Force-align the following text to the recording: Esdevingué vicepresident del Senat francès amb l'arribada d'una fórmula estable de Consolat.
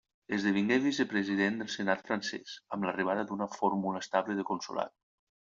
Esdevingué 0.35 0.77
vicepresident 0.85 1.59
del 1.59 1.69
Senat 1.73 2.01
francès 2.07 2.55
amb 2.77 2.89
l'arribada 2.89 3.27
d'una 3.33 3.49
fórmula 3.61 4.03
estable 4.07 4.41
de 4.41 4.49
Consolat. 4.51 4.97